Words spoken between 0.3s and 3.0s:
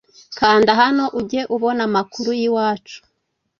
kanda hano ujye ubona amakuru y’iwacu